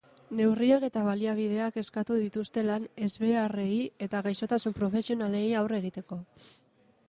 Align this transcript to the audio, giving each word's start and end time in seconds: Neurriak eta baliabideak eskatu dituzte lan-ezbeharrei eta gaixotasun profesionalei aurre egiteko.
Neurriak 0.37 0.85
eta 0.87 1.03
baliabideak 1.07 1.77
eskatu 1.81 2.17
dituzte 2.23 2.65
lan-ezbeharrei 2.69 3.69
eta 4.09 4.25
gaixotasun 4.31 4.79
profesionalei 4.81 5.47
aurre 5.63 5.83
egiteko. 5.85 6.23